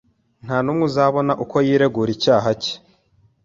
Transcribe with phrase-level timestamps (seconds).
[0.45, 2.73] Nta n’umwe uzabona uko yiregura icyaha cye.